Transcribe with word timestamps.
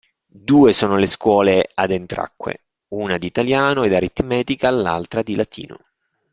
Due 0.25 0.73
sono 0.73 0.97
le 0.97 1.05
scuole 1.05 1.69
ad 1.75 1.91
Entracque: 1.91 2.63
una 2.87 3.19
di 3.19 3.27
italiano 3.27 3.83
ed 3.83 3.93
aritmetica, 3.93 4.71
l'altra 4.71 5.21
di 5.21 5.35
latino. 5.35 5.77